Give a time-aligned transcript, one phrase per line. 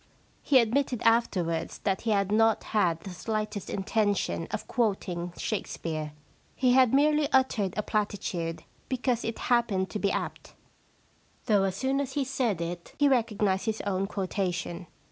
[0.41, 6.13] He admitted afterwards that he had not had the slightest intention of quoting Shakespeare.
[6.55, 10.55] He had merely uttered a platitude because it happened to be apt,
[11.45, 14.87] though as soon as he said it he recognised his own quotation.